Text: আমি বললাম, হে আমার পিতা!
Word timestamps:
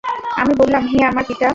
আমি 0.35 0.53
বললাম, 0.57 0.83
হে 0.87 0.99
আমার 1.05 1.23
পিতা! 1.29 1.47